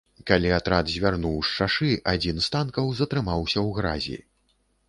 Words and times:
Калі 0.29 0.51
атрад 0.59 0.85
звярнуў 0.93 1.35
з 1.49 1.53
шашы, 1.59 1.91
адзін 2.13 2.41
з 2.47 2.51
танкаў 2.57 2.91
затрымаўся 3.03 3.59
ў 3.67 3.69
гразі. 3.81 4.17